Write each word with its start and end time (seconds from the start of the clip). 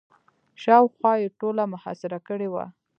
شاوخوا 0.63 1.13
یې 1.21 1.27
ټوله 1.39 1.63
محاصره 1.73 2.19
کړې 2.27 2.47
وه. 2.53 2.65